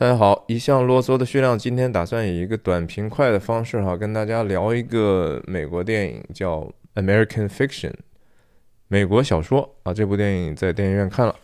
[0.00, 6.60] 大家好，一向啰嗦的徐亮，今天打算以一个短平快的方式哈，跟大家聊一个美国电影，叫
[6.94, 7.90] 《American Fiction》，
[8.86, 9.92] 美国小说啊。
[9.92, 11.34] 这部电影在电影院看了，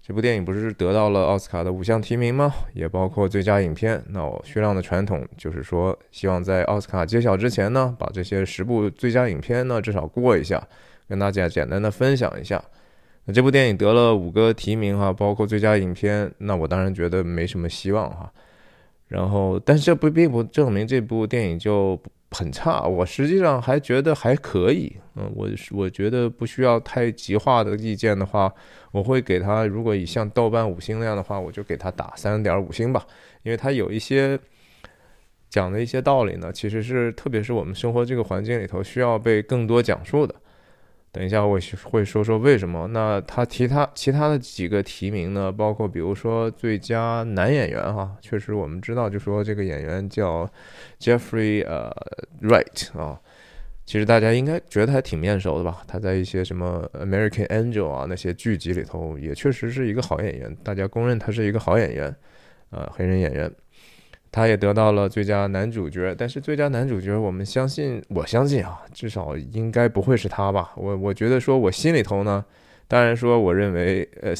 [0.00, 2.54] 这部电影不是得到了奥斯卡的五项提名吗？
[2.72, 4.02] 也包括最佳影片。
[4.08, 10.66] 那我徐亮的传统就是说，希望在奥斯卡揭晓之前呢，把这些十部最佳影片呢至少过一下，
[11.06, 12.64] 跟大家简单的分享一下。
[13.26, 16.30] 那这部电影得了五个提名哈，包括最佳影片。
[16.38, 18.32] 那我当然觉得没什么希望哈。
[19.08, 21.98] 然后，但是这不并不证明这部电影就
[22.30, 22.82] 很差。
[22.82, 24.92] 我实际上还觉得还可以。
[25.14, 28.52] 嗯，我我觉得不需要太极化的意见的话，
[28.90, 33.06] 我会给他，如果以像豆瓣五星那样的话，我就给他打三点五星吧。
[33.44, 34.38] 因为他有一些
[35.48, 40.34] 讲的一些道理呢，其实是特别是我们生活这个环境里头需要被更多讲述的。
[41.14, 42.88] 等一下，我会说说为什么。
[42.88, 45.52] 那他其他其他的几个提名呢？
[45.52, 50.50] 包括比如说最佳男演员哈，确实我们知道，就说这个演员叫
[50.98, 51.88] Jeffrey 呃
[52.42, 53.20] Wright 啊，
[53.86, 55.84] 其实大家应该觉得还挺面熟的吧？
[55.86, 62.12] 他在一些什么 American Angel 啊那些剧集里头，也确实是一个好演员，大家公认他是一个好演员，
[62.70, 63.48] 呃，黑人演员。
[64.34, 70.72] 他也得到了最佳男主角，但是最佳男主角，我们相信，我相信啊，至少应该不会是他吧？
[70.74, 72.44] 我我觉得说，我心里头呢，
[72.88, 74.34] 当然说，我认为，呃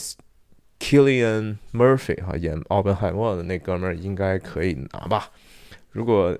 [0.80, 5.30] ，Killian Murphy 哈，演奥本海默的那哥们儿应该可以拿吧？
[5.92, 6.36] 如果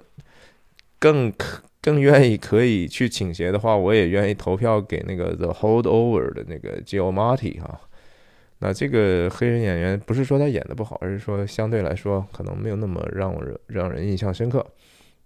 [0.99, 7.81] 更可更愿意可以去倾斜的话，我也愿意投票给那个 The Holdover 的那个 g e o Marty 哈。
[8.61, 14.65] 那这个黑人演员不是说他演的不好，而是说相对来说可能没有那么让人让人印象深刻。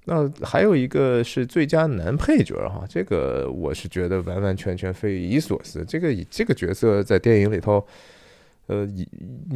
[0.05, 5.85] 那还有一个是最佳男配角哈，这个我是觉得完完全全匪夷所思。
[5.87, 7.87] 这个这个角色在电影里头，
[8.69, 8.89] 呃，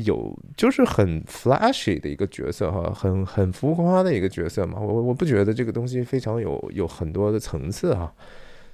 [0.04, 4.78] 有就是很 flashy 的一个角色哈，很很浮夸的一个角色嘛。
[4.78, 8.12] 我我不觉得这个东西非常有有很多的层次哈，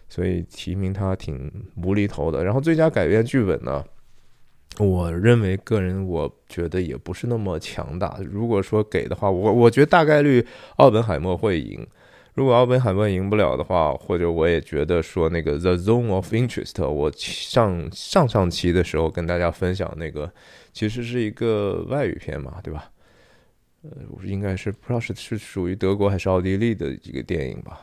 [0.08, 2.44] 所以提名他挺无厘头的。
[2.44, 3.84] 然后最佳改编剧本呢？
[4.78, 8.18] 我认为个人，我觉得也不是那么强大。
[8.24, 10.46] 如果说给的话，我我觉得大概率
[10.76, 11.86] 奥本海默会赢。
[12.34, 20.32] 如果奥本海默赢不了的话，或者我也觉得说那个《The Zone of Interest》，我上上上期的时候跟大家分享那个，
[20.72, 22.88] 其实是一个外语片嘛，对吧？
[23.82, 23.90] 呃，
[24.22, 27.80] 应该是不知道是是属于德国还是奥地利的一个电影吧，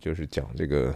[0.00, 0.92] 就是讲这个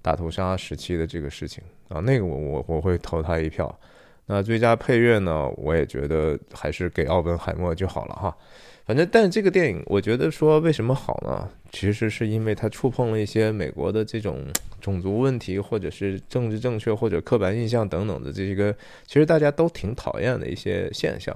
[0.00, 2.00] 大屠杀时期的这个事情啊。
[2.00, 3.78] 那个我我我会投他一票。
[4.26, 5.48] 那最佳配乐呢？
[5.56, 8.36] 我也觉得还是给奥本海默就好了哈。
[8.84, 11.48] 反正，但这个电影，我觉得说为什么好呢？
[11.72, 14.44] 其实是因为它触碰了一些美国的这种
[14.80, 18.72] 种族问题，或者是政治正确，或者刻板印象等等的这些个，
[19.06, 21.34] 其实大家都挺讨厌的一些现象。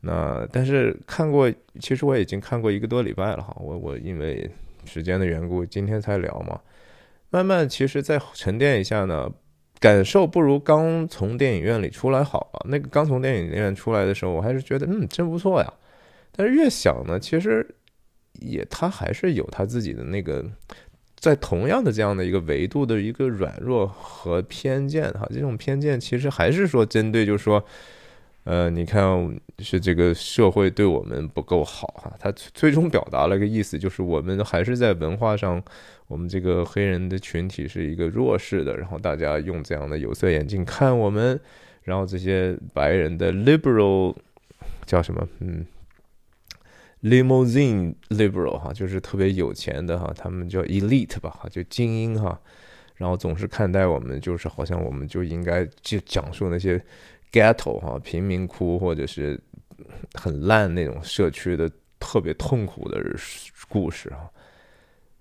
[0.00, 3.56] 那但是看过，其实我已经看过一个多礼拜了哈。
[3.60, 4.48] 我我因为
[4.84, 6.60] 时间的缘故，今天才聊嘛。
[7.30, 9.28] 慢慢，其实再沉淀一下呢。
[9.78, 12.64] 感受不如刚从电影院里出来好啊！
[12.68, 15.72] 那个刚从电影院出来的时候，我还是觉得嗯真不错呀。
[16.32, 17.66] 但是越想呢，其实
[18.40, 20.44] 也他还是有他自己的那个，
[21.18, 25.26] 在同样的这样的一个维度的一个软弱和偏见哈。
[25.32, 27.64] 这种偏见其实还是说针对，就是说，
[28.46, 32.12] 呃，你看是这个社会对我们不够好哈。
[32.16, 35.60] 他最终表达了个意思，就是我们还是在文化上。
[36.06, 41.40] 我们这个黑人的群体是一个弱势的，然后大家用这样的有色眼镜看我们，
[41.82, 44.14] 然后这些白人的 liberal
[44.84, 45.28] 叫什么？
[45.40, 45.66] 嗯
[47.02, 52.40] ，limousine liberal 哈，就是特别有钱的哈，他们叫 elite 吧哈，就精英哈，
[52.94, 56.80] 然后总是看待我们就是好像我们就应该就讲述那些
[57.32, 59.40] ghetto 哈，贫民窟或者是
[60.14, 63.00] 很烂那种社区的特别痛苦的
[63.68, 64.30] 故事哈。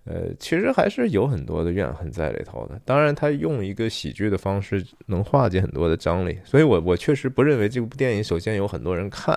[0.07, 2.79] 呃，其实还是有很多的怨恨在里头的。
[2.85, 9.35] 当然，他用一个喜剧的方式能化解很多的张力，所以我我确实不认为这部电影首先有很多人看，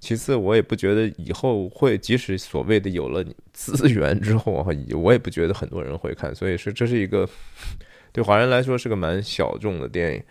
[0.00, 3.22] 其次我也不觉得以后会，即使所谓的有了
[3.52, 6.34] 资源之后，我也不觉得很多人会看。
[6.34, 7.28] 所以是这是一个
[8.10, 10.22] 对华人来说是个蛮小众的电影。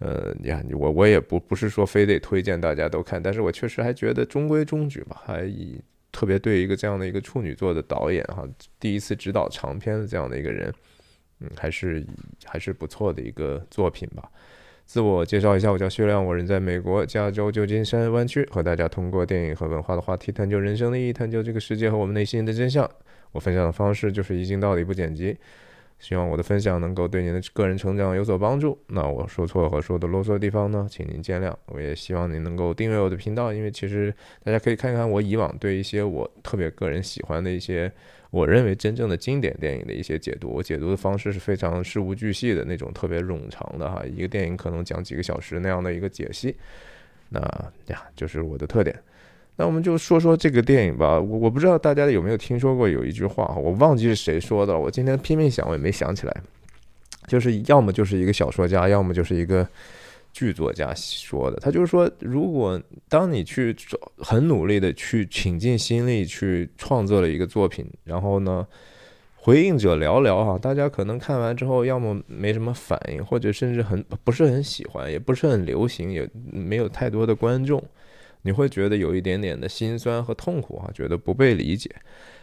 [0.00, 5.80] 呃呀，我我也不不是说非得推荐大家都看，但是我确实还觉得中规中矩吧，还以。
[6.12, 8.44] 特别对一个这样的一个处女座的导演哈，
[8.80, 10.74] 第一次执导长片的这样的一个人，
[11.38, 12.04] 嗯，还是
[12.44, 14.28] 还是不错的一个作品吧。
[14.86, 22.90] 自我介绍一下，我叫薛亮，我人在美国加州旧金山湾区，和大家通过电影和文化的话题，探究人生的意义，探究这个世界和我们内心的真相。
[23.30, 25.38] 我分享的方式就是一镜到底不剪辑。
[26.00, 28.76] 希望我的分享能够对您的个人成长有所帮助。
[28.88, 31.54] 那我说错和说的啰嗦的地方呢，请您见谅。
[31.66, 34.12] 我也希望您能够订阅我的频道，因为其实
[34.42, 37.92] 大家可以看看我以往对一些我特别个人喜欢的一些，
[38.30, 40.48] 我认为真正的经典电影的一些解读。
[40.48, 46.56] 我解读的方式是非常事无巨细的那种，特别冗长的哈，一个电影可能讲几个小时那样的一个解析。
[47.28, 47.40] 那
[47.88, 48.98] 呀，就是我的特点。
[49.56, 51.20] 那我们就说说这个电影吧。
[51.20, 54.78] 我我不知道大家有没有听说过有一句话，我忘记是谁说的了。
[54.78, 56.34] 我今天拼命想，我也没想起来。
[57.26, 59.68] 就是要么就是一个小说家，要么就是一个
[60.32, 61.58] 剧作家说的。
[61.58, 63.76] 他就是说，如果当你去
[64.18, 68.66] 很努力的去倾尽心力去创作了一个作品，然后呢，
[69.36, 77.80] 回应者寥寥哈，大家可能看完之后，要么没什么反应，或者甚至很不是很喜欢，也不是很流行，也没有太多的观众。
[78.42, 81.90] 你会觉得有一点点的心酸和痛苦啊，觉得不被理解。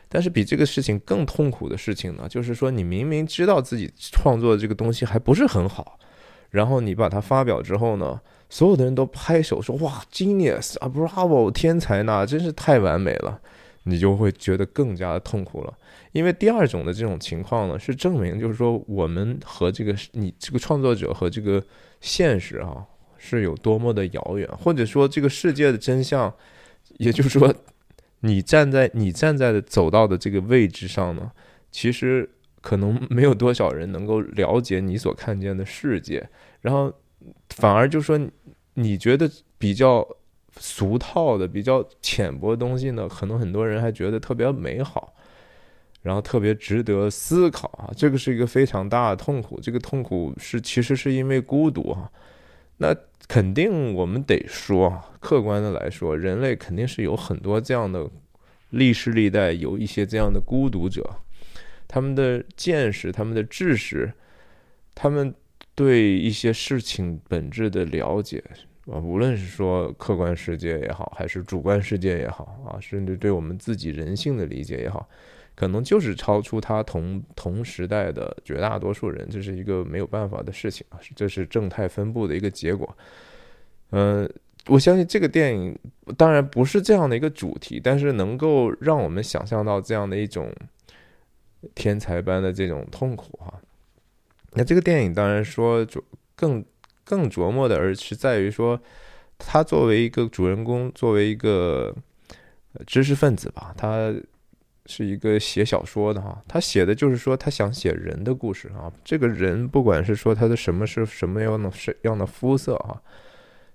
[0.10, 6.00] 但是比这个事情更痛苦的事情呢，就是说你明明知道自己创作的这个东西还不是很好，
[6.50, 13.42] 然后你把它发表之后呢，所有的人都拍手说哇，genius 啊，bravo，天才呐，真是太完美了。
[13.84, 15.74] 你就会觉得更加的痛苦了。
[16.12, 21.64] 因为第二种的这种情况呢，是证明就是说我们和这个你这个创作者和这个
[22.02, 22.86] 现实啊。
[23.18, 26.34] 是有多么的遥远，或者说这个世界的真相，
[26.98, 27.54] 也就是说，
[28.22, 31.32] 你站在 你站在的走到的这个位置上呢，
[31.72, 32.30] 其实
[32.62, 36.28] 可能没有多少人能够了解你所看见的世界，
[36.62, 36.94] 然后
[37.50, 38.20] 反而就说
[38.74, 40.08] 你觉得比较
[40.58, 45.14] 俗套的、比较浅薄的东西呢，可能很多人还觉得特别美好，
[46.02, 52.12] 然后特别值得思考啊，这个是一个非常大的痛苦，这个痛苦是其实是因为孤独哈。
[52.78, 52.96] 那
[53.28, 58.10] 肯定我们得说，客观的来说，人类肯定是有很多这样的
[58.70, 61.04] 历史历代有一些这样的孤独者，
[61.88, 64.14] 他们的见识、他们的知识、
[64.94, 65.34] 他们
[65.76, 68.44] 对一些事情本质的了解
[68.86, 75.10] 啊，无论是说客观世界也好，还是主观世界也好啊，甚至对我们自己人性的理解也好。
[75.58, 82.96] 可能就是超出他同同时代的绝大多数人，这是一个没有办法的事情啊，这是正态分布的一个结果。
[83.90, 84.32] 嗯，
[84.68, 85.76] 我相信这个电影
[86.16, 90.54] 当然不是这样的一个主题，但是能够让我们想象到这样的一种
[91.74, 93.52] 天才般的这种痛苦哈。
[94.54, 96.04] 那这个电影当然说就
[96.36, 96.64] 更
[97.04, 98.80] 更琢磨的，而是在于说
[99.40, 101.96] 他作为一个主人公，作为一个
[102.86, 104.14] 知识分子吧，他。
[104.88, 108.92] 是一个写小说的哈，他写的就是说他想写人的故事啊。
[109.04, 113.02] 这个人不管是说他的什么是什么样的什样的肤色哈，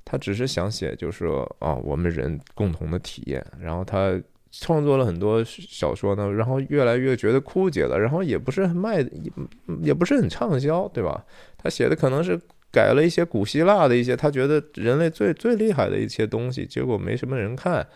[0.04, 3.44] 他只是想写就是说啊我们人共同的体验。
[3.60, 4.18] 然后他
[4.50, 9.06] 创作了很多小说呢，然后越来越觉得枯竭了，然后也不是卖，
[9.82, 11.24] 也不是很畅销，对吧？
[11.58, 17.86] 他写的可能是改了一些古希腊的一些他觉得人类最最厉害的一些东西，结果没什么人看，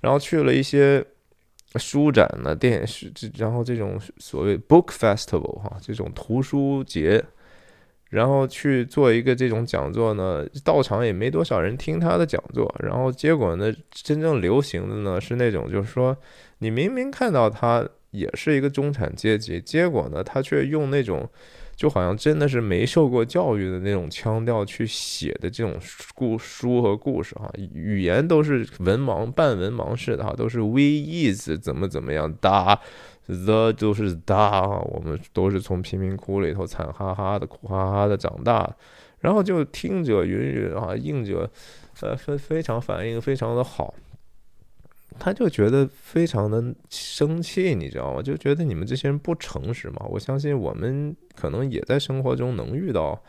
[0.00, 1.06] 然后去了一些。
[1.76, 7.22] 书展呢，电视这，然后这种所谓 book festival 哈，这种图书节，
[8.10, 16.16] 然后去做一个这种讲座呢，到场也没多少人听他的讲座，然后结果呢，真正流行的呢是那种，就是说
[16.58, 21.28] 你明明看到他也是一个中产阶级，结果呢，他却用那种。
[21.78, 25.76] 就好像真的是没受过教育的那种腔调去写的这种
[26.12, 30.80] 故书和故事哈，语言都是文盲半文盲式的哈，都是 we
[31.32, 32.76] is 怎么怎么样哒
[33.28, 38.68] ，the 都是哒哈，我们都是从贫民窟里头惨哈哈的苦哈哈的长大，
[39.20, 41.48] 然后就听者云云啊，应者
[42.00, 43.94] 呃非非常反应非常的好。
[45.18, 48.22] 他就觉得非常的生气，你知道吗？
[48.22, 50.06] 就觉得你们这些人不诚实嘛。
[50.08, 53.20] 我相信我们可能也在生活中能遇到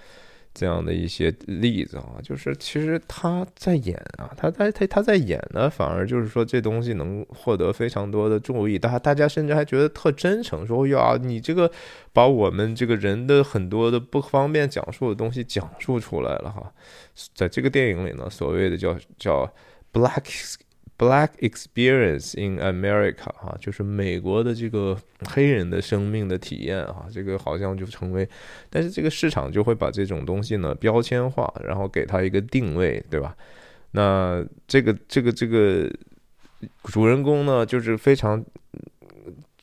[0.54, 2.16] 这样的一些例子啊。
[2.24, 11.72] 就是其实他在演啊，他在他他在演呢，反而就是说这东西能获得非常多的注意，大大家甚至还觉得特真诚，说呀，你这个
[12.14, 16.72] 把我们这个人的很多的不方便讲述的东西讲述出来了哈。
[17.36, 19.52] 在这个电影里呢，所谓的叫叫
[19.92, 20.56] Black。
[21.00, 24.98] Black experience in America，哈，就是美国的这个
[25.30, 28.28] 黑人的生命的体验，哈，这个好像就成为，
[28.70, 33.34] 但是这个市场就会把这种东西呢标签化，然后给它一个定位，对吧？
[33.92, 35.90] 那这个这个这个
[36.84, 38.44] 主人公呢，就是非常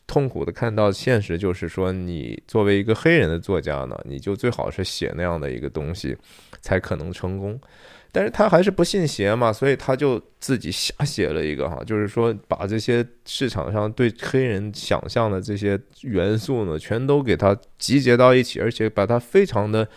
[0.07, 6.17] 痛苦的看到现实，就是说，你作为一个黑人的作家呢，你就最好是写那样的一个东西，
[6.61, 7.61] 才可能成功。
[8.17, 19.87] 但是他还是不信邪嘛，所以他就自己瞎写了一个哈，就是说把这些市场上对黑人想象的这些元素呢，全都给他集结到一起，而且把它非常的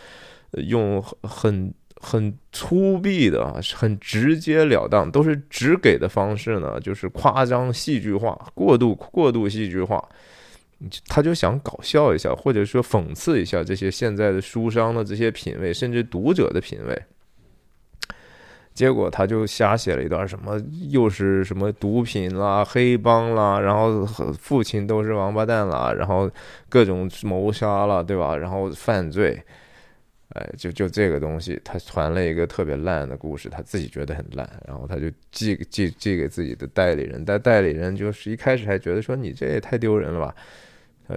[0.53, 1.73] 用很。
[2.03, 10.03] 很粗鄙的啊，很直截了当，都是直给的方式呢，就是夸张戏剧化，过度过度戏剧化，
[11.09, 17.03] 他就想搞笑一下，或者说讽刺一下这些现在的书商的这些品味，甚至读者的品味。
[18.73, 20.61] 结果他就瞎写了一段什么，
[20.91, 26.31] 又是什么毒品啦、黑帮啦，然后父亲都是王八蛋啦，然后
[26.69, 28.37] 各种谋杀了，对吧？
[28.37, 29.43] 然后犯罪。
[30.33, 40.33] 哎，就就这个东西，他传了一个特别烂的故事，他自己觉得很烂，然后他就寄寄寄给自己的代理人，但代理人就是一开始还觉得说你这也太丢人了吧，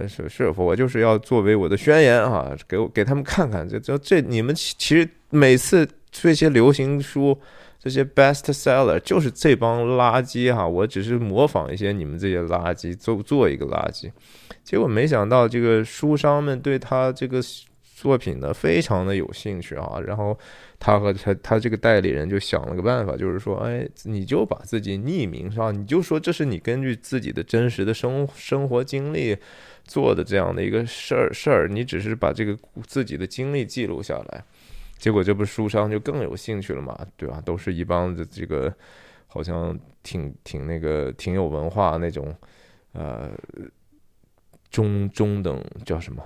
[0.08, 7.38] 是是我就是要作为我的宣言啊，给我给他们看看，这这这你们其实每次这些流行书
[7.78, 14.10] 这些 best seller 就是这帮垃圾哈，我只是模仿一些你们这些垃圾做做一个垃圾，
[14.62, 17.40] 结果没想到这个书商们对他这个。
[18.04, 20.38] 作品呢，非常的有兴趣啊，然后
[20.78, 25.72] 他和他他这个代理人就想了个办法，就是说，哎，你就把自己匿名上？
[25.74, 29.34] 你就说这是你根据自己的真实的生生活经历
[29.84, 32.54] 做的这样的一个事儿事儿，你只是把这个
[32.86, 34.44] 自己的经历记录下来，
[34.98, 37.40] 结果这不书商就更有兴趣了嘛，对吧？
[37.42, 38.70] 都是一帮的这个
[39.26, 42.36] 好像挺挺那个挺有文化那种，
[42.92, 43.30] 呃，
[44.70, 46.22] 中中等叫什么？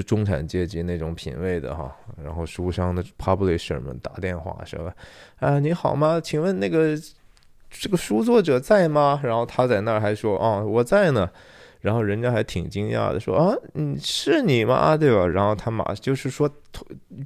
[0.00, 4.92] 是中产阶级那种品味的哈，然后书商的 publisher 们打电话说
[5.38, 6.20] ：“啊，你好吗？
[6.20, 6.96] 请问那个
[7.70, 11.30] 这个书作者在吗？”然后他在那儿还说：“哦，我在呢。”
[11.84, 14.96] 然后人家还挺惊讶的，说啊，嗯，是你吗？
[14.96, 15.26] 对吧？
[15.26, 16.48] 然后他马就是说，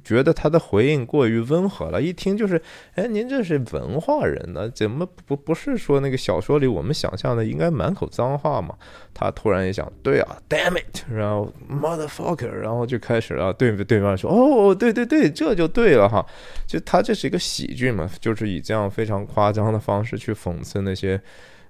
[0.03, 2.61] 觉得他的回应过于温和了，一听就是，
[2.95, 8.75] 哎，您这是文化人呢，怎么不不是说那个小说里我们想象的应该满口脏话吗？
[9.13, 16.25] 他突然一想，对啊，damn it，然后 motherfucker，然后就开始了，对对面说，哦，对对对，这就对了哈，
[16.67, 21.21] 就他这是一个喜剧嘛，就是以这样非常夸张的方式去讽刺那些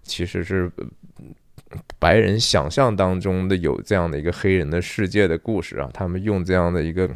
[0.01, 0.71] 其实是。
[1.99, 7.07] 白人想象当中的有这样的一个黑人的世界的故事啊，他们用这样的一个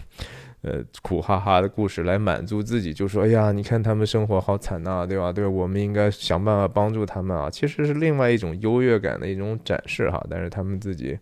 [0.61, 5.31] 呃苦哈哈的故事来满足自己，就说：“哎呀，你看他们生活好惨呐，对吧？
[5.31, 10.23] 对，我们应该想办法帮助他们啊。”其实是另外一种优越感的一种展示哈。
[10.29, 11.17] 但是他们自己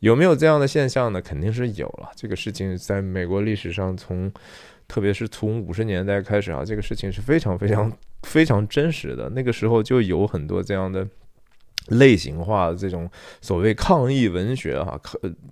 [0.00, 1.20] 有没有这样的现象呢？
[1.20, 2.10] 肯定是有了。
[2.14, 4.32] 这个事情在美国历史上，从
[4.86, 7.92] 特别是从五十年代开始啊，这个事情是非常非常
[8.22, 9.28] 非常真实的。
[9.30, 11.06] 那个时候就有很多这样的。
[11.88, 13.10] 类型化的这种
[13.42, 14.98] 所谓抗议文学，哈，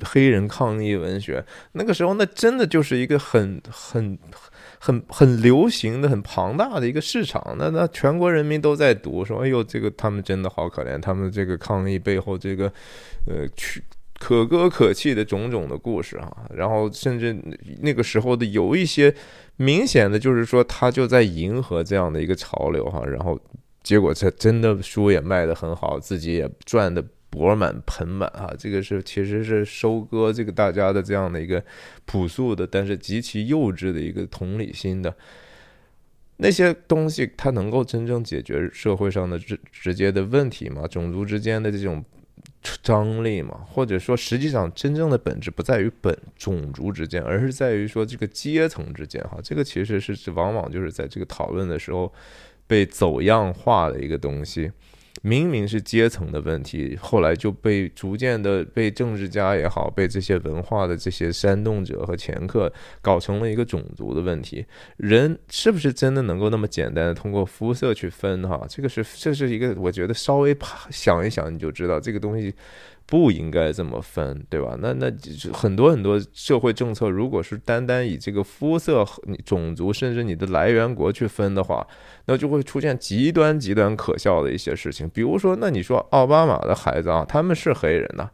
[0.02, 4.18] 黑人抗议文学，那个时候那真的就是一个很很
[4.78, 7.54] 很很流行的、很庞大的一个市场。
[7.58, 12.72] 那那全国人民都在读，说哎呦，这个他们真的好可怜，他们这个抗议背后这个
[13.26, 13.84] 呃去
[14.18, 16.34] 可歌可泣的种种的故事啊。
[16.54, 17.36] 然后甚至
[17.82, 19.14] 那个时候的有一些
[19.56, 23.38] 明显的就是说，他就在迎合这样的一个潮流哈，然后。
[23.82, 28.54] 结果这真的书也卖得很好，自己也赚得钵满盆满啊！
[28.58, 31.64] 这个是其实是收割这个大家的这样的一个
[32.04, 35.16] 朴素的，但是极其幼稚的一个同理心的
[36.36, 40.86] 那些东西，它能够真正解决社会上的直直接的问题吗？
[40.86, 42.04] 种族之间的这种
[42.82, 43.64] 张力吗？
[43.66, 49.38] 或者说，实际上真正的本质不在于本种族之间，而是在于说这个阶层之间哈。
[49.42, 52.12] 这个其实是往往就是在这个讨论的时候。
[52.72, 54.72] 被走样化的一个东西，
[55.20, 64.64] 明明是阶层的问题，后来就被逐渐的被政治家也好，被这些文化的这些煽动者和掮客搞成了一个种族的问题。
[64.96, 68.42] 人是不是真的能够那么简单的通过肤色去分？
[68.48, 70.56] 哈，这个是这是一个，我觉得稍微
[70.90, 72.54] 想一想你就知道这个东西。
[73.12, 74.74] 不应该这么分，对吧？
[74.80, 75.12] 那那
[75.52, 79.06] 很多很多社会政策，如果是单单以这个肤色、
[79.44, 81.86] 种族，甚至你的来源国去分的话，
[82.24, 85.06] 那就会出现极端极端可笑的一些事情。
[85.10, 88.30] 比如说，那你说奥巴马的孩子啊，他们是黑人呐。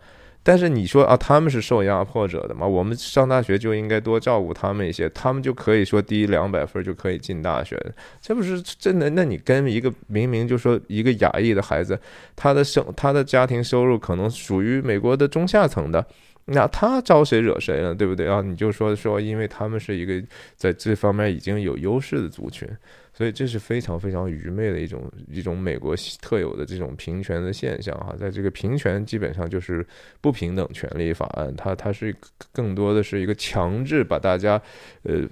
[0.49, 2.67] 但是你说啊，他们是受压迫者的嘛？
[2.67, 7.79] 我们上大学就应该多照顾他们一些，他们就可以说低两百分就可以进大学，
[8.23, 9.11] 这不是真的？
[9.11, 12.01] 那你跟一个明明就说一个亚裔的孩子，
[12.35, 16.03] 他的生他的家庭收入可能属于美国的中下层的，
[16.51, 18.41] 那他招谁惹谁了，对不对啊？
[18.41, 20.23] 你就说说，因为他们是一个
[20.57, 22.67] 在这方面已经有优势的族群，
[23.13, 28.15] 所以这是非常非常愚昧的一种一种美国特有的这种平权的现象哈。
[28.19, 29.87] 在这个平权基本上就是
[30.21, 32.15] 不平等权利法案，它它是
[32.53, 34.61] 更多的是一个强制把大家
[35.03, 35.23] 呃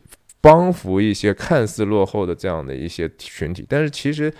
[0.40, 4.32] 帮扶一些看似落后的这样的一些群体，但是其实。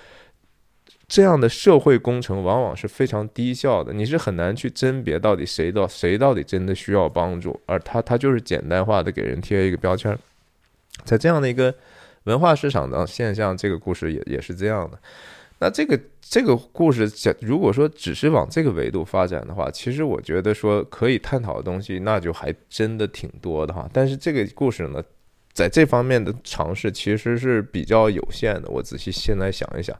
[1.09, 10.19] 这样的社会工程往往是非常低效的，你是很难去甄别到底谁到谁到底真的需要帮助，而他他就是简单化的给人贴一个标签，
[11.05, 11.73] 在这样的一个
[12.25, 14.99] 文化市场的现象，这个故事也也是这样的。
[15.61, 23.89] 那这个这个故事讲，如果说只是往这个维度发展的话，其实我觉得说可以探讨的东西，那就还真的挺多的哈。
[23.93, 25.01] 但是这个故事呢，
[25.53, 28.69] 在这方面的尝试其实是比较有限的。
[28.69, 29.97] 我仔细现在想一想。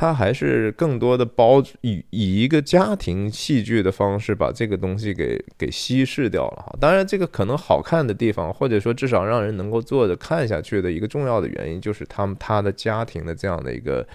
[0.00, 6.72] 他还是更多的包以以一个家庭戏剧的方式把这个东西给给稀释掉了哈。
[6.78, 14.06] 当然，这个可能好看的地方，或者说至少让人能够坐着看下去的一个重要的原因，就是他们他的家庭的这样的一个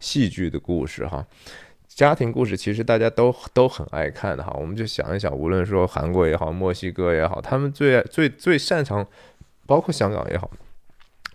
[0.00, 1.24] 戏剧的故事哈。
[1.86, 4.52] 家庭故事其实大家都都很爱看的哈。
[4.58, 9.06] 我们就想一想，无论说韩国也好，墨西哥也好，他们最最最擅长，
[9.66, 10.50] 包括香港也好。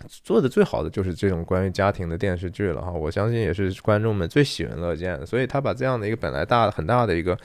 [0.07, 5.25] 做的最好的就是这种关于家庭的电视剧了哈，我相信也是观众们最喜闻乐见的。
[5.25, 7.37] 所以他把这样的一个本来大很大的一个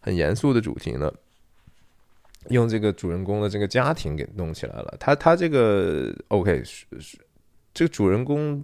[0.00, 1.12] 很严肃的主题呢，
[2.48, 4.96] 用这个主人公的这个家庭给弄起来了。
[4.98, 7.18] 他他这个 OK 是是
[7.74, 8.62] 这个主人公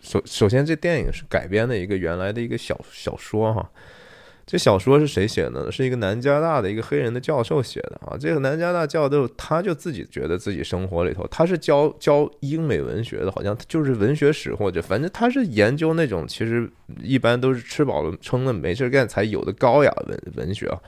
[0.00, 3.70] 首首先这电影是改编的一个原来的一个小小说哈。
[4.50, 5.70] 这小说是谁写的呢？
[5.70, 8.16] 是一个南加大的一个黑人的教授写的啊。
[8.18, 16.66] 这个南加大教授他就自己觉得自己生活里头，他是教教英美文学的，好像就是文学史或者反正他是研究那种其实
[17.02, 20.80] 一般都是吃饱了撑的没事干才有的高雅文文学啊。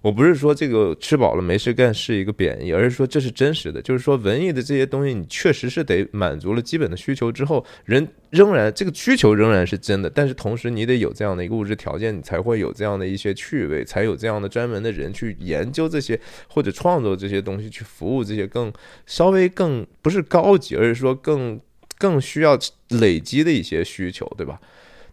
[0.00, 3.82] 我不是说这个吃饱了没事干是一个贬义，而是说这是真实的。
[3.82, 10.08] 就是说文艺的这些东西，你确实是得满足了基本的需求之后，人仍然这个需求仍然是真的。
[10.08, 18.72] 但是同时你得有这样的一个物质条件，你才会有这样的一些趣味，才有这样的专门的人去研究这些或者创作这些东西，去服务这些更
[19.06, 21.60] 稍微更不是高级，而是说更
[21.98, 22.56] 更需要
[22.90, 24.60] 累积的一些需求，对吧？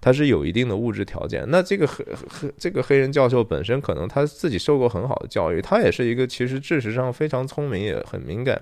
[0.05, 8.61] 他是有一定的物质条件，那这个黑黑这个黑人教授本身可能他自己受过很好的教育，他也是一个其实知识上非常聪明也很敏感。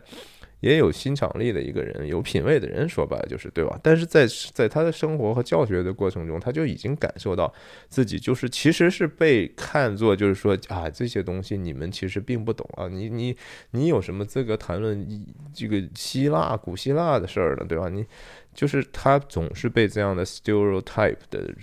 [0.62, 3.78] 也有欣赏力的一个人，有品位的人，说白了就是对吧？
[3.84, 7.54] 但是在在他的生活和教学的过程中，他就已经感受到
[7.90, 13.36] 自己就是其实是被看作就是说啊这些东西你们其实并不懂啊，你你
[13.72, 15.06] 你有什么资格谈论
[15.54, 17.66] 这个希腊古希腊的事儿呢？
[17.68, 17.90] 对吧？
[17.90, 18.06] 你
[18.54, 21.54] 就是他总是被这样的 stereotype 的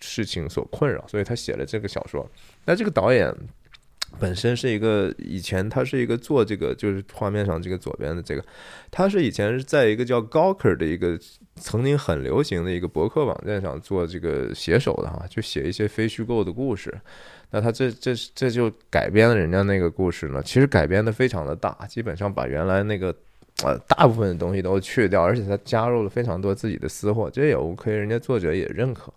[0.00, 2.28] 事情所困扰，所以他写了这个小说。
[2.64, 3.34] 那这个导演。
[4.18, 8.42] 本身是一个以前他是一个做这个就是画面上这个左边的这个，
[8.90, 11.20] 他是以前是在一个叫 Gawker 的一个
[11.56, 16.98] 曾经很流行的一个博客网站上做这个写手的哈，就写一些非虚构的故事。
[17.50, 23.14] 那他这这这就改编了人家那个故事呢，其实改编的非常的大，基本上把原来那个
[23.64, 29.12] 呃大部分的东西都去掉，而且他加入了非常多自己的私货，这也 OK，人家作者也认可。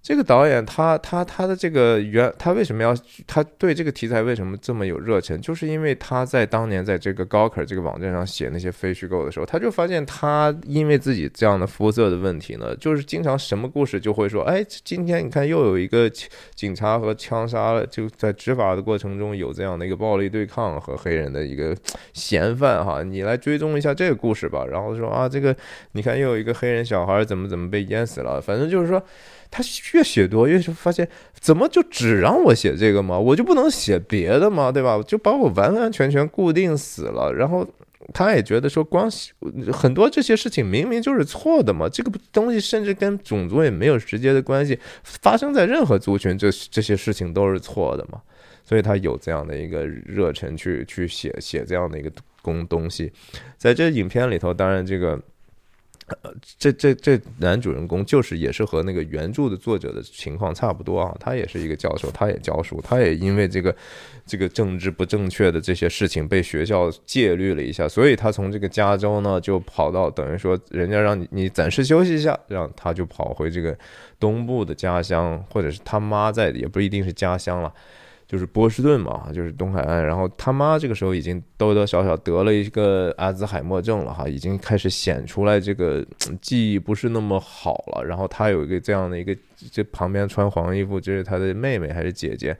[0.00, 5.38] 这个导演他他他的这个原他为什么要他对这个题材为什么这么有热忱？
[5.40, 16.10] 就是因为他在当年在这个 Gawker 这个网站上写那些非虚构的时候，他就发现他因为自己这样的肤色的问题呢，就是经常什么故事就会说，哎，今天你看又有一个
[16.54, 21.76] 警察和枪杀了，就在执法的过程中有这样的一个暴力对抗和黑人的一个
[22.14, 24.64] 嫌犯哈，你来追踪一下这个故事吧。
[24.64, 25.54] 然后说啊，这个
[25.92, 29.02] 你看又有一个黑人小孩怎么怎么被淹死了，反正就是说。
[29.50, 33.18] 他越写多，越是发现怎么就只让我写这个吗？
[33.18, 34.70] 我就不能写别的吗？
[34.70, 35.02] 对吧？
[35.06, 37.32] 就把我完完全全固定死了。
[37.32, 37.66] 然后
[38.12, 39.10] 他也觉得说，光
[39.72, 41.88] 很多这些事情明明就是错的嘛。
[41.88, 48.20] 这个东西甚至跟种族也没有直接的关系，发生在任何族群，这这些事情都是错的嘛。
[48.64, 53.10] 所以他有这样的一个热忱去去写写这样的一个东东西。
[53.56, 55.18] 在这影片里头，当然这个。
[56.58, 63.74] 这这这男主人公就是也是和那个原著的作者的情况差不多啊，他也是一个教授，他也教书，他也因为这个
[64.26, 73.76] 这个政治不正确的这些事情被学校戒律了一下，所以他从这个加州呢就跑到等于说人家让你你暂时休息一下，让他就跑回这个
[74.18, 77.72] 东部的家乡，或者是他妈在，也不一定是家乡了。
[78.28, 80.04] 就是波士顿嘛，就是东海岸。
[80.04, 86.06] 然后他妈这个时候已经多多少少得了一个阿兹海默症了哈，已经开始显出来这个
[86.42, 88.04] 记忆不是那么好了。
[88.04, 89.34] 然后他有一个这样的一个，
[89.72, 92.54] 这旁边穿黄衣服，这是他的妹妹还是姐姐？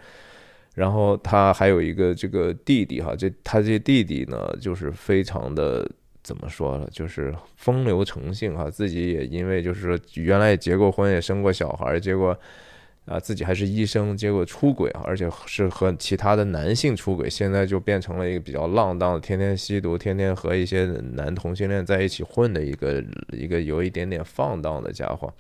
[0.75, 5.87] 然后他还有一个这个弟弟哈，这他这弟弟呢，就是非常的
[6.23, 12.35] 怎么说呢，就是风流成性哈，自己也因为就是说原来也结过婚，也生过小孩，结果。
[13.09, 25.33] 啊，自己还是医生，结果出轨啊，而且是和其他的男性出轨，现在就变成了一个比较浪荡，天天吸毒，天天和一些男同性恋在一起混的一个一个有一点点放荡的家伙。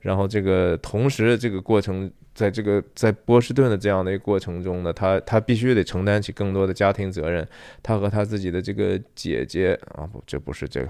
[0.00, 7.46] 然后这个同时，这个过程，在这个在波士顿的这样的一个过程中呢，他他必须得承担起更多的家庭责任。
[7.82, 10.88] 他和他自己的这个姐姐啊，不，这不是这个。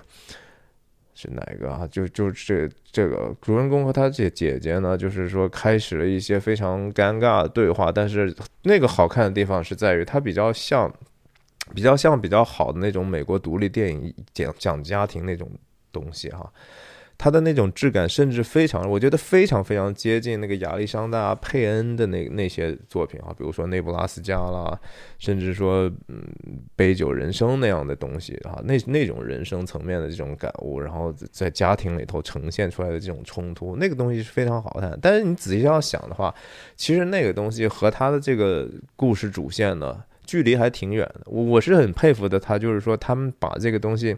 [1.20, 1.85] 是哪个啊？
[1.90, 7.90] 就就这这个主人公和他姐姐姐呢，就是说开始了一些非常尴尬的对话。
[7.90, 10.88] 但是那个好看的地方是在于，它比较像，
[11.74, 15.50] 比较像比较好的那种美国独立电影讲讲家庭那种
[15.90, 16.48] 东西哈。
[17.20, 24.78] 它的那种质感，甚至非常，我觉得非常非常接近那个亚历山大·佩恩的那那些作品啊，比如说《内布拉斯加》啦，
[25.18, 26.22] 甚至说嗯
[26.76, 34.96] 《杯酒人生》那样的东西啊，那那种人生层面的这种感悟，然后在家庭里头呈现出来的这种冲突，那个东西是非常好看。
[35.02, 36.33] 但是你仔细要想的话，
[36.76, 41.22] 其实那个东西和他的这个故事主线呢，距离还挺远的。
[41.26, 44.16] 我我是很佩服的，他就是说他们把这个东西。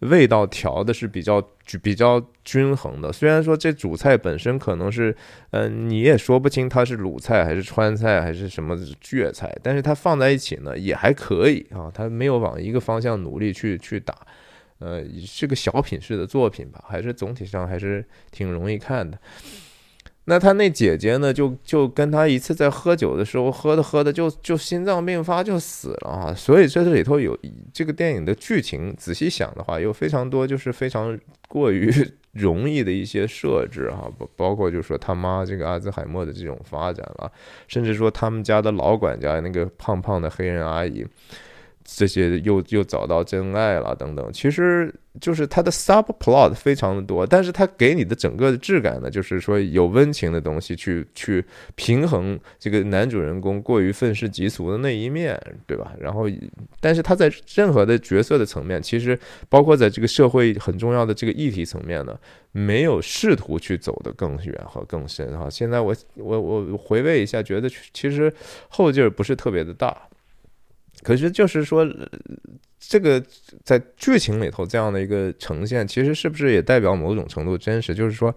[0.00, 1.40] 味道调的是比较
[1.82, 5.14] 比较均衡的，虽然说这主菜本身可能是，
[5.50, 8.76] 嗯，你也说不清它是鲁菜还是川菜还是什么
[9.12, 14.14] 粤菜，但是它放在一起呢也还可以啊，它没有往一个方向努力去去打，
[14.78, 19.18] 呃，是个小品式的作品吧，还是总体上还是挺容易看的。
[20.30, 21.32] 那他那姐姐呢？
[21.32, 26.32] 就就跟他一次在喝酒的时候，喝的喝的就就心脏病发就死了啊！
[26.32, 27.36] 所以这里头有
[27.74, 31.92] 这个电影的剧情，仔细想的话，有非常多就是非常过于
[32.32, 37.32] 容易的一些设置哈，包包括就是说他妈这个阿兹海默的这种发展了，
[37.66, 41.04] 甚至说他们家的老管家那个胖胖的黑人阿姨。
[41.96, 55.92] 这些又又找到真爱了等等，其实就是它的 subplot 非常的多，但是它给你的整个的质感呢，就是说有温情的东西去去平衡这个男主人公过于愤世嫉俗的那一面，对吧？
[55.98, 56.26] 然后，
[56.80, 62.16] 但是他在任何的角色的层面，其实包括在这个社会很重要的这个议题层面呢，
[62.52, 65.50] 没有试图去走得更远和更深哈。
[65.50, 68.32] 现在我我我回味一下，觉得其实
[68.68, 70.06] 后劲儿不是特别的大。
[71.02, 71.86] 可是，就是说，
[72.78, 73.22] 这个
[73.64, 77.94] 在剧情里头这样的一个呈现，其实是不是也代表某种程度真实？
[77.94, 78.34] 就是说，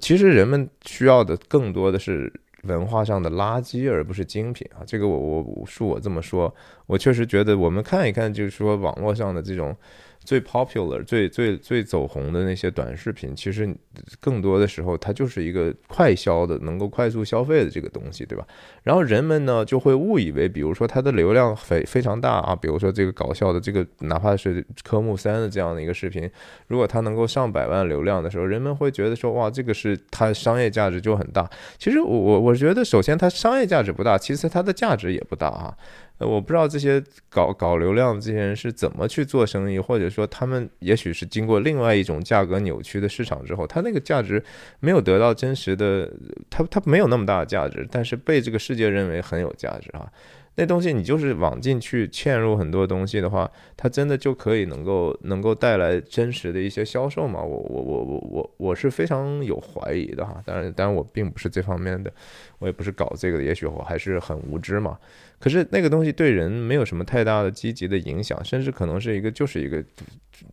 [0.00, 4.82] 其实人们需要的更多的是文化上的垃圾，而不是精品啊。
[4.86, 6.54] 这个我我恕我这么说，
[6.86, 9.76] 我确实觉得我们看一看，就是说网络上的这种。
[10.24, 13.72] 最 popular、最最最走红的那些短视频，其实
[14.20, 18.46] 更多的时候它就是一个快消的、能够快速消费的这个东西，对吧？
[18.82, 26.28] 然后人们呢就会误以为，比如说它的流量非非常大啊，比如说这个搞笑的这个，哪怕是科目三的这样的一个视频，
[26.68, 31.48] 如果它能够上百万流量的时候，人们会觉得说，哇，这个是它商业价值就很大。
[31.78, 35.76] 其实我我我觉得，首先它商业价值不大，其次它的价值也不大啊。
[36.18, 44.42] 呃，我不知道这些搞搞流量的这些人是怎么去做生意，或者说他们也许是经过另外一种价格扭曲的市场之后，他那个价值
[44.78, 46.08] 没有得到真实的，
[46.48, 50.08] 他他没有那么大的价值，但是被这个世界认为很有价值啊。
[50.56, 57.42] 那东西你就是往进去嵌入很多东西的话，它真的就可以能够能够带来真实的一些销售吗？
[57.42, 60.40] 我我我我我我是非常有怀疑的哈。
[60.46, 62.12] 当然当然我并不是这方面的，
[62.60, 64.96] 我也不是搞这个的，也许我还是很无知嘛。
[65.40, 69.84] 可是那个东西对人没有什么太大的积极的影响，甚至可能是一个就是一个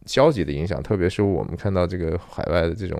[0.07, 2.99] 消极的影响，特别是我们看到这个海外的这种。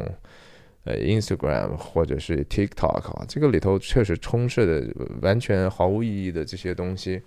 [0.83, 7.21] 呃，Instagram 或者是 TikTok 啊，这个里头确实充斥的完全毫无意义的这些东西，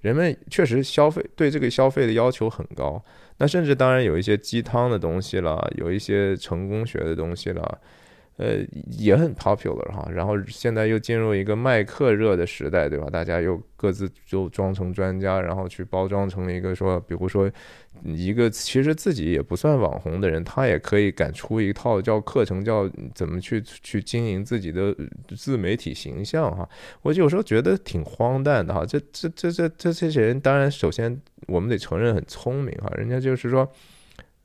[0.00, 3.02] 人们确实消费对这个消费的要求很高。
[3.38, 7.80] 那甚至当然有一些鸡汤的东西了，有一些成功学的东西了。
[8.40, 8.64] 呃，
[8.96, 13.06] 也很 popular 哈，然后现在又进入一个卖课热的时代，对吧？
[13.10, 17.52] 大家又各自就装成专家，然后去包装成一个说，比如说
[18.02, 24.96] 一个其实自己也不算网红的人，他也可以敢出一套叫课程，叫怎么去去经营自己的
[25.36, 26.66] 自媒体形象哈。
[27.02, 33.70] 我有时候觉得挺荒诞的哈，这这这这这这些人，当然首先我们得承认很聪明哈，人家就是说，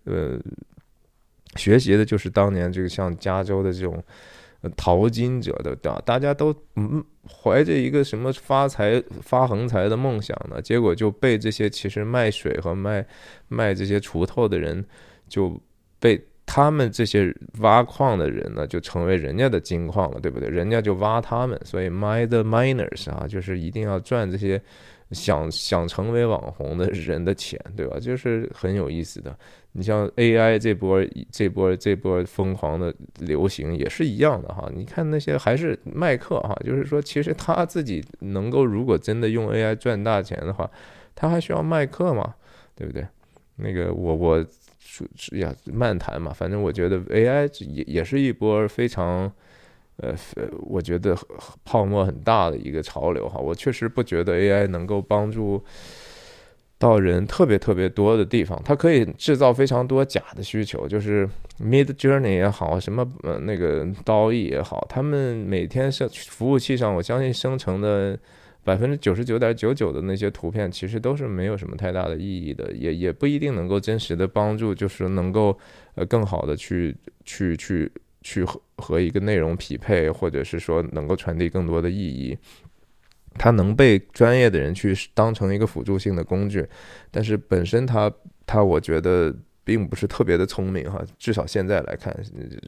[0.03, 0.37] 呃。
[1.55, 4.03] 学习的就是当年这个像加州的这种
[4.75, 10.61] 淘金者的，大大家都嗯怀着一个什么发财发横财的梦想呢？
[10.61, 13.05] 结果就被这些其实卖水和卖
[13.47, 14.85] 卖这些锄头的人
[15.27, 15.59] 就
[15.99, 16.23] 被。
[16.47, 20.47] 他们这些挖矿的人呢，就成为人家的金矿了，对不对？
[20.47, 24.61] 人家就挖他们，所以 mine the miners 啊，就是一定要赚这些
[25.11, 27.99] 想想成为网红的人的钱，对吧？
[27.99, 29.37] 就是很有意思的。
[29.73, 34.69] 你像 AI 这波这波这波疯狂的流行也是一样的哈。
[34.73, 40.69] 你看那些还是麦克哈，就是说其实他自己能够如果真的用 AI 赚大钱的话，
[41.13, 42.35] 他还需要麦克吗？
[42.75, 43.05] 对不对？
[43.57, 44.45] 那个我我。
[45.17, 49.29] 是呀，漫谈嘛，反正我觉得 AI 也也是一波非常，
[49.97, 50.15] 呃，
[50.61, 51.17] 我觉得
[51.63, 53.39] 泡沫很大的一个潮流哈。
[53.39, 55.63] 我确实不觉得 AI 能够帮助
[56.77, 61.29] 到人特别特别多的地方，它可以制造非常多假的需求，就是
[61.59, 68.17] Mid Journey 也好，什么呃那个刀艺也好，他们每天生服务器上，我相信生成的。
[68.65, 75.55] 百分之九十九点九九的那些图片其实都是没有什么太大的意义的，也也不一定能够真实的帮助，就是能够
[75.93, 77.91] 呃更好的去去去
[78.25, 82.35] 去和和一个内容匹配，或者是说能够传递更多的意义。
[83.35, 86.67] 它能被专业的人去当成一个辅助性的工具，
[87.11, 88.11] 但是本身它
[88.47, 89.33] 它我觉得。
[89.67, 92.15] 并不是特别的聪明哈，至少现在来看，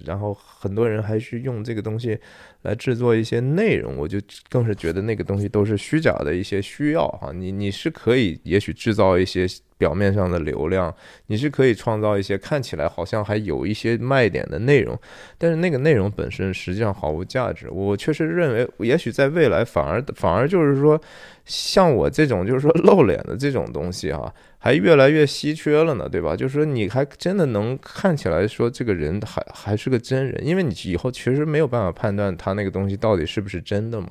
[0.03, 2.19] 然后很多人还是用这个东西
[2.63, 7.31] 来制作一些内容，我就更是觉得那个东西都是虚假的一些需要哈。
[7.33, 9.47] 你你是可以也许制造一些。
[9.79, 10.91] 表面上的流量，
[11.27, 14.99] 你是可以创造一些看起来好像还有一些卖点的内容，
[15.37, 17.69] 但是那个内容本身实际上毫无价值。
[17.69, 20.99] 我确实认为，也许在未来反而反而就是说，
[21.45, 26.35] 像我这种就是说露脸的这种东西啊，还越来越稀缺了呢，对吧？
[26.35, 34.09] 就是说你还真的能看起来说这个人还还是个真人，因为你以后其实没有办法判断他他那个东西到底是不是真的嘛，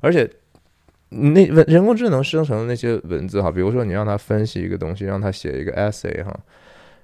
[0.00, 0.30] 而且。
[1.10, 6.38] 那文人工智能生成的那些文字哈，比如说你让它分析一个东西，让它写一个 essay 哈，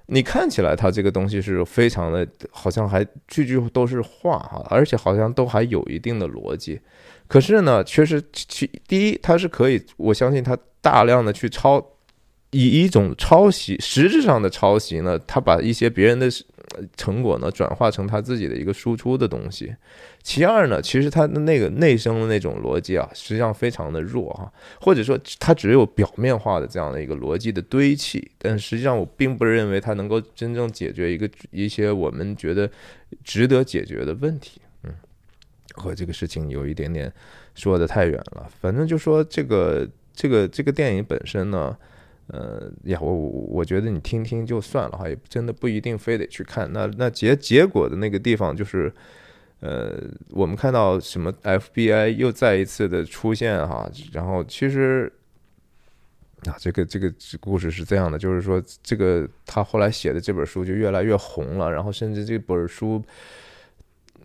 [0.08, 6.78] 你看起来它这个东西是非常的，好像还句句都是话哈，而且好像都还有一定的逻辑。
[7.26, 11.82] 可是呢，确实其第一，它是可以，我相信它大量的去抄，
[12.50, 16.28] 以一种抄袭实质上的抄袭呢，它把一些别人的。
[16.96, 19.74] 成果呢，转化成他自己的一个输出的东西。
[20.22, 28.30] 其二呢，其实他的那个内生的那种逻辑啊，实际上非常的弱哈，或者说它只有表面化的这样的一个逻辑的堆砌。
[28.38, 32.70] 但实际上，我并不认为它能够真正解决一个一些我们觉得
[33.22, 34.60] 值得解决的问题。
[34.84, 34.94] 嗯，
[35.74, 37.12] 和这个事情有一点点
[37.54, 38.48] 说的太远了。
[38.60, 41.76] 反正就说这个这个这个电影本身呢。
[42.28, 46.72] 呃呀，我我觉得你听听就算了哈，也真的不一定非得去看。
[46.72, 48.92] 那那结结果的那个地方就是，
[49.60, 55.12] 呃，我们看到什么 FBI 又再一次的出现哈，然后其实
[56.46, 63.02] 啊，这个这个故事是这样的，就是说这个他后来写的这本书就越来越红了，然后甚至这本书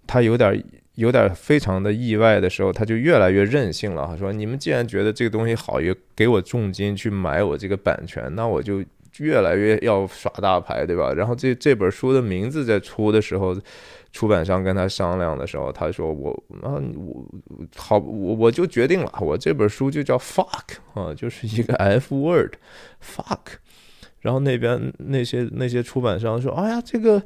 [0.07, 0.63] 他有点。
[0.99, 4.17] 有点非常的意外的时候，他就越来越任性了。
[4.17, 8.83] 说：“你们既然觉得这个东西好，也给我重金去买我这个版权，那我就
[9.19, 13.57] 越来越要耍大牌，对吧？”然后这这本书的名字在出的时候，
[14.11, 16.31] 出版商跟他商量的时候，他说：“我
[16.61, 17.25] 啊，我
[17.77, 22.55] 好，我我就决定了，我这本书就叫 fuck 啊，就是一个 f word
[23.01, 23.57] fuck。”
[24.19, 27.23] 然后那边那些那些出版商说：“哎呀，这个。”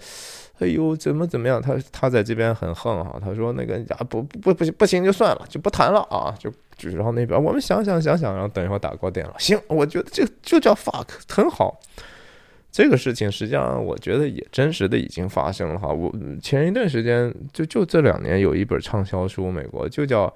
[0.60, 1.62] 哎呦，怎么怎么样？
[1.62, 9.34] 他他在这边很横哈，他说那个啊不不不行不行就算了，就不谈了啊，就就然后那边我们想想想想，然后等一会儿打过电了。
[9.40, 11.80] 行，我觉得这就叫 fuck 很好。
[12.72, 15.90] 这个事情实际上我觉得也真实的已经发生了哈。
[15.90, 16.12] 我
[16.42, 20.28] 前一段时间就就这两年有一本畅销书，美国就叫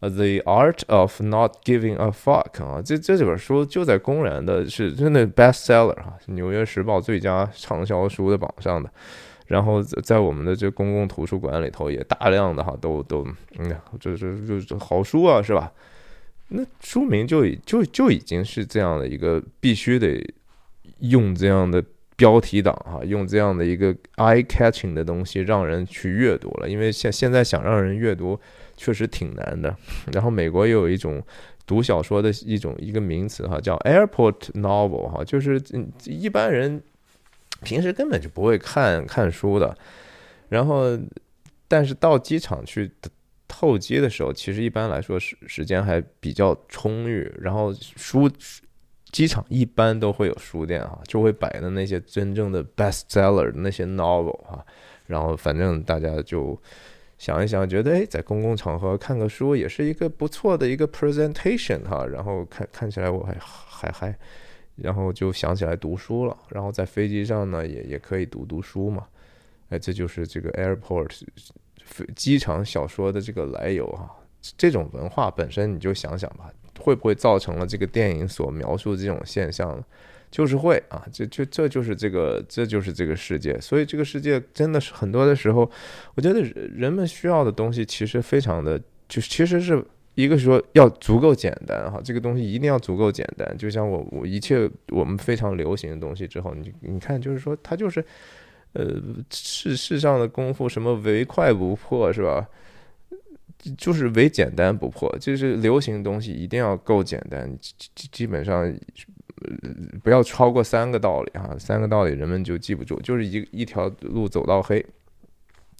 [0.00, 8.90] The Art of Not Giving a Fuck 啊，这这几本书就在公然的是真的 bestseller 哈，纽约时报最佳畅销书的榜上的。
[9.46, 13.26] 然后在我们的这公共图书馆里头也大量的哈都都
[13.58, 15.70] 嗯，这这就是好书啊，是吧？
[16.48, 20.22] 那书名就已就就已经是这样的一个必须得
[21.00, 21.82] 用这样的
[22.16, 26.68] 标题党哈，用这样的一个 eye catching 的东西让人去阅读了。
[26.68, 28.38] 因为现现在想让人阅读
[28.76, 29.74] 确实挺难的。
[30.12, 31.22] 然后美国也有一种
[31.66, 35.60] 读小说的一种一个名词哈，叫 airport novel 哈，就是
[36.04, 36.82] 一般人。
[37.62, 39.76] 平时根本就不会看看书的，
[40.48, 40.98] 然后，
[41.68, 42.90] 但是到机场去
[43.48, 47.32] 候机的时候，其实一般来说时时间还比较充裕。
[47.40, 48.28] 然后书
[49.12, 54.64] 机场一般都会有书店啊，就会摆的那些真正的 bestseller 那些 novel 啊。
[55.06, 56.60] 然后反正大家就
[57.18, 62.04] 想一想，觉得哎，在公共场合看个书也是一个不错的一个 presentation 哈。
[62.06, 64.18] 然后看看起来我还还还。
[64.76, 69.06] 然后就想起来读书了，然后在飞机上呢，也也可以读读书嘛。
[69.68, 71.10] 哎，这就是这个 airport
[72.16, 74.10] 机场小说的这个来由哈。
[74.56, 79.84] 这种文化本身，你就想想吧，会不会造成了这个电影所描述的这种现象呢？
[80.30, 83.60] 就是会啊，这就这就是这个这就是这个世界。
[83.60, 85.70] 所以这个世界真的是很多的时候，
[86.14, 89.84] 我觉得人们需要的东西其实非常的，就其实是。
[90.14, 93.56] 一个是说要足够简单哈，这个东西一定要足够简单。
[93.56, 98.04] 就像我我一切我们非常流行的东西之后，你你看就是说它就是，
[98.74, 102.46] 呃世世上的功夫什么唯快不破是吧？
[103.78, 108.74] 就是唯简单不破，就是流行东西一定要够简单，基基本上
[110.02, 114.84] 不要超过三个道理哈，三个道理人们就记不住，就是一一条路走到黑。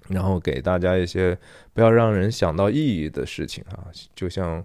[0.08, 1.36] 然后给大家一些
[1.72, 4.64] 不要让人想到意义的事情啊，就像，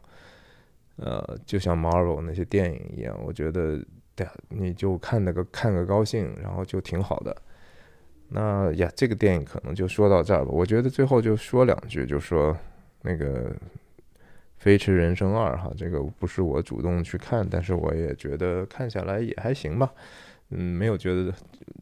[0.98, 3.80] 呃，就像 Marvel 那些电影一样，我觉得，
[4.16, 7.36] 对你就看那个看个高兴，然后就挺好的。
[8.30, 10.52] 那呀，这个电影可能就说到这儿吧。
[10.52, 12.58] 我觉得最后就说两句，就说
[13.04, 13.50] 那个
[14.58, 19.90] 《飞驰人生二》哈，这个不是我主动去看，但是我也觉得看下来也还行吧。
[20.50, 21.34] 嗯，没有觉得，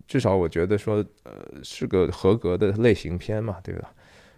[0.08, 3.94] 至少我觉得说，呃，是个合格的类型片嘛，对吧？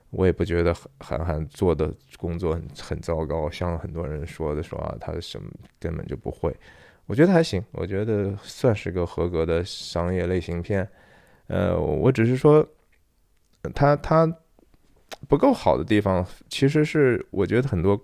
[0.10, 6.54] 我也不觉得韩寒做的工作很很糟糕，像很多人说的说啊，他什么根本就不会。
[7.06, 10.86] 我觉得还行，我觉得算是个合格的商业类型片。
[11.48, 12.68] 呃，我只是说，
[13.74, 14.30] 他他
[15.30, 17.98] 不够好的地方，其实是我觉得很多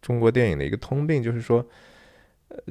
[0.00, 1.62] 中国电影的一个通病，就是说。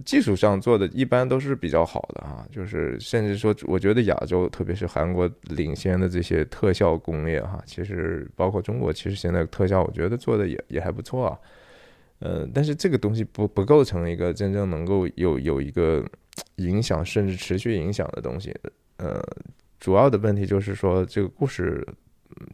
[0.06, 11.40] 技术上做的一般都是比较好的啊，就是甚至说，我觉得亚洲，特别是韩国领先的这些特效工业哈，其实包括中国，其实现在特效我觉得做的也也还不错啊。
[12.20, 16.06] 呃，但是这个东西不不构成一个真正能够有有一个
[16.58, 18.56] 影响甚至持续影响的东西。
[18.98, 19.22] 呃，
[19.80, 21.88] 主要的问题就是说这个故事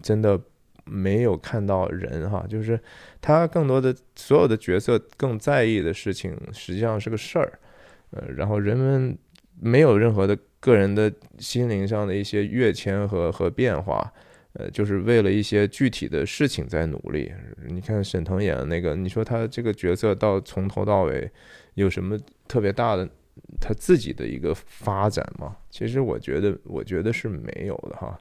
[0.02, 0.40] 真的。
[0.90, 2.80] 没有看到人哈，就是
[3.22, 7.60] 他更多的所有的角色更在意的事情，实际上是个事儿，
[8.12, 9.18] 呃，然后人们
[9.60, 14.12] 没有任何的个人的心灵上的一些跃迁和和变化，
[14.54, 17.32] 呃，就是为了一些具体的事情在努力。
[17.68, 21.30] 你看沈腾演的那个，你说他这个角色到从头到尾
[21.76, 23.08] 有什么特别大的
[23.60, 25.56] 他自己的一个发展吗？
[25.70, 28.20] 其实我觉得，我觉得是没有的哈。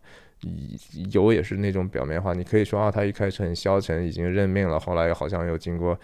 [1.10, 5.98] 有也是那种表面化，你可以说啊，他一开始很消沉，已经认命了，后来又好像又经过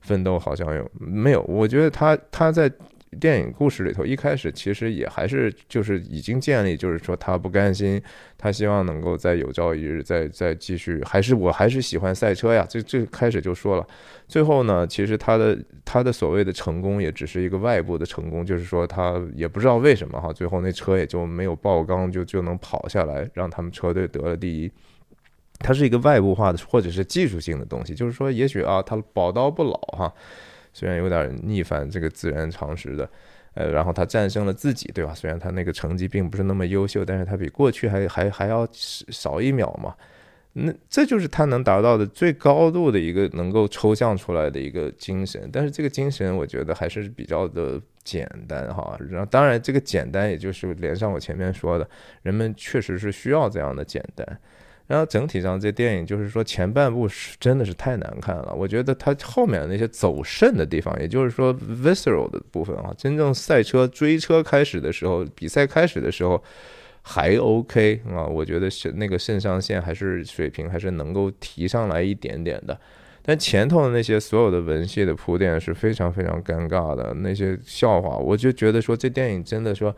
[0.00, 1.42] 奋斗，好像又没有？
[1.42, 2.70] 我觉得他他在。
[3.18, 8.00] 电影故事里头，一开始其实也还是就是已经建立，就是说他不甘心，
[8.36, 12.66] 他希望能够在有朝一日再再继续，还是我还是喜欢赛车呀。
[12.68, 13.86] 最最开始就说了，
[14.26, 24.70] 最后呢，其实他的他的所谓的成功也只是一个外部的成功，就是说他也不知道为什么哈，最后那车也就没有爆缸，就就能跑下来，让他们车队得了第一。
[25.60, 30.12] 它是一个外部化的或者是技术性的东西，就是说也许啊，他宝刀不老哈。
[30.72, 33.08] 虽然有点逆反这个自然常识的，
[33.54, 35.14] 呃，然后他战胜了自己，对吧？
[35.14, 39.94] 虽然他那个成绩并不是那么优秀，但是他比过去还还还要少一秒嘛。
[40.54, 45.48] 那这就是他能达到的最高度的一个能够抽象出来的一个精神。
[45.52, 48.98] 但是这个精神，我觉得还是比较的简单哈。
[49.08, 51.88] 然后当然，这个简单也就是连上我前面说的，
[52.22, 54.40] 人们确实是需要这样的简单。
[54.88, 58.54] 然后整体上，这电影就是说前半部是真的是太难看了。
[58.54, 66.42] 我觉得它后面那些走肾的地方，也就是说 visceral 的部分啊，真正赛车追车开始的时候，比赛开始的时候
[67.02, 68.24] 还 OK 啊。
[68.24, 72.80] 我觉得是那个肾上腺还是水平还是能够提上来一点点的。
[73.28, 79.94] 但前头的那些所有的文戏的铺垫是非常非常尴尬的，那些笑话，我就觉得说这电影真的说，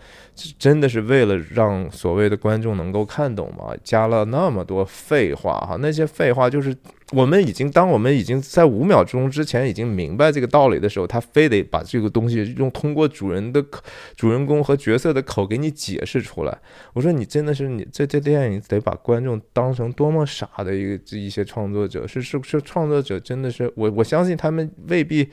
[0.59, 6.77] 真的是为了让所谓的观众能够看懂嘛，加了那么多废话哈，那些废话就是。
[7.13, 13.83] 我们已经，当我们已经在五秒钟之前已经明白这个道理的时候，他非得把这个东西用通过主人的口、
[14.15, 16.59] 主人公和角色的口给你解释出来。
[16.93, 25.29] 我说你真的是你这这电影得把观众当成多么傻的一个这一些创作者，是是不是创作者真的是我我相信他们未必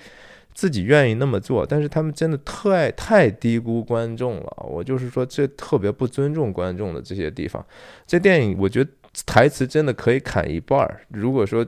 [0.55, 4.65] 自己愿意那么做，但是他们真的太太低估观众了。
[4.67, 7.63] 我就是说这特别不尊重观众的这些地方，
[8.07, 8.89] 这电影我觉得。
[9.25, 11.01] 台词真的可以砍一半儿。
[11.09, 11.65] 如果说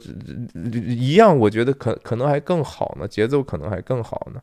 [0.74, 4.42] 一样，我觉得可可能还更好呢，节奏可能还更好呢。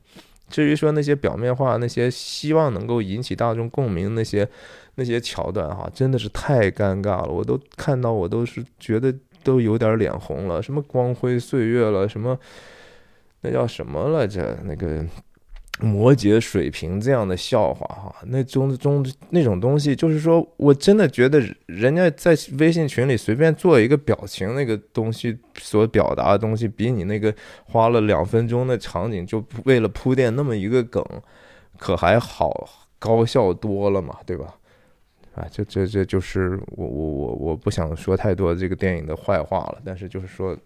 [0.48, 4.48] 至于说那些表面化、那些希望能够引起大众共鸣那些
[4.94, 7.28] 那些桥段哈，真的是太尴尬了。
[7.28, 10.62] 我都看到，我都是觉得都有点脸红了。
[10.62, 12.38] 什么光辉岁月了，什么
[13.40, 14.56] 那叫什么来着？
[14.64, 15.04] 那个
[15.78, 31.04] 摩羯水瓶这样的笑话哈，那种中那种东西，就是说我真的觉得人家在微信群里随便做一个表情，那个东西所表达的东西，比你那个花了两分钟的场景就为了铺垫那么一个梗，
[31.78, 34.54] 可还好高效多了嘛，对吧？
[35.34, 40.56] 啊，这这这就是我我我我不想说太多这个电影的坏话了，但是就是说。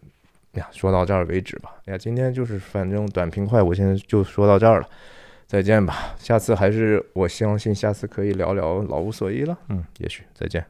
[0.54, 1.74] 呀，说到这儿为止吧。
[1.86, 4.88] 呀，今天就是反正短平快，我现在就说到这儿了。
[5.46, 9.58] 再见吧，下次还是我相信下次可以聊聊老无所依了。
[9.68, 10.64] 嗯，也许再见。